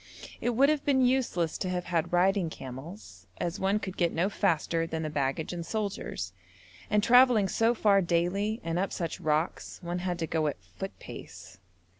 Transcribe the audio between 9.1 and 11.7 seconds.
rocks, one had to go at foot pace.